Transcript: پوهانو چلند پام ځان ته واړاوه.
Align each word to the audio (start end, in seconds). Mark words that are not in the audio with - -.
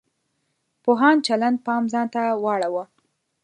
پوهانو 0.83 1.25
چلند 1.27 1.57
پام 1.65 1.83
ځان 1.93 2.07
ته 2.13 2.21
واړاوه. 2.43 2.83